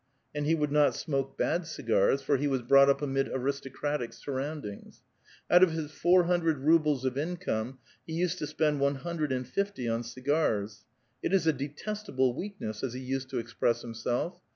[0.19, 4.13] *' And he would not smoke bad cigars, for he was brouglit up amid aristocratic
[4.13, 5.03] surroundings.
[5.47, 7.77] Out of his four bundred roubles of income,
[8.07, 10.85] he used to spend one hundred Etnd fifty on cigars.
[11.21, 14.39] "It is a detestable weakness," as he cised to express himself.